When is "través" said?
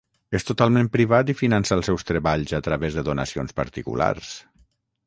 2.69-2.97